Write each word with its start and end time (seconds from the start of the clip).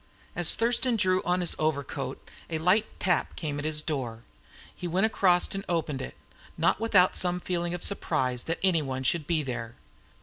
As 0.35 0.55
Thurston 0.55 0.95
drew 0.95 1.21
on 1.25 1.41
his 1.41 1.55
overcoat 1.59 2.27
a 2.49 2.57
light 2.57 2.87
tap 2.99 3.35
came 3.35 3.59
at 3.59 3.65
his 3.65 3.83
door, 3.83 4.13
and 4.13 4.23
he 4.75 4.87
went 4.87 5.05
across 5.05 5.53
and 5.53 5.63
opened 5.69 6.01
it, 6.01 6.15
not 6.57 6.79
without 6.79 7.15
some 7.15 7.39
feeling 7.39 7.75
of 7.75 7.83
surprise 7.83 8.45
that 8.45 8.57
anyone 8.63 9.03
should 9.03 9.27
be 9.27 9.43
there. 9.43 9.75